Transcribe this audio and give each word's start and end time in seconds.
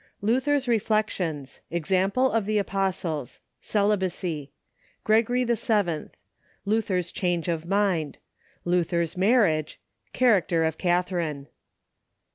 Luther's 0.23 0.67
Reflections—Example 0.67 2.31
of 2.31 2.47
the 2.47 2.57
Apostles—Celibacy—Gregory 2.57 5.43
VII.—Luther's 5.43 7.11
Change 7.11 7.47
of 7.47 7.67
Mind—Luther's 7.67 9.15
Marriage—Character 9.15 10.63
of 10.63 10.79
Catharine. 10.79 11.49